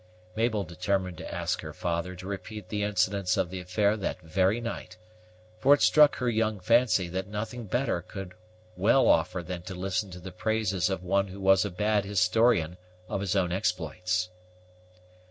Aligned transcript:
Mabel 0.35 0.63
determined 0.63 1.19
to 1.19 1.31
ask 1.31 1.61
her 1.61 1.73
father 1.73 2.15
to 2.15 2.25
repeat 2.27 2.69
the 2.69 2.81
incidents 2.81 3.37
of 3.37 3.51
the 3.51 3.59
affair 3.59 3.95
that 3.95 4.19
very 4.23 4.59
night; 4.59 4.97
for 5.59 5.75
it 5.75 5.81
struck 5.83 6.15
her 6.15 6.27
young 6.27 6.59
fancy 6.59 7.07
that 7.09 7.27
nothing 7.27 7.65
better 7.67 8.01
could 8.01 8.33
well 8.75 9.07
offer 9.07 9.43
than 9.43 9.61
to 9.61 9.75
listen 9.75 10.09
to 10.09 10.19
the 10.19 10.31
praises 10.31 10.89
of 10.89 11.03
one 11.03 11.27
who 11.27 11.39
was 11.39 11.65
a 11.65 11.69
bad 11.69 12.03
historian 12.03 12.77
of 13.09 13.21
his 13.21 13.35
own 13.35 13.51
exploits. 13.51 14.29